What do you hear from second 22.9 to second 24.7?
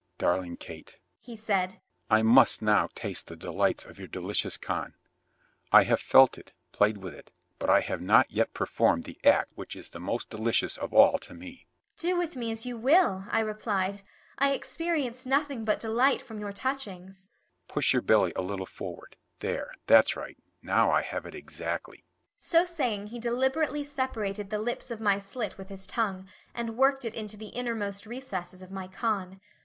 he deliberately separated the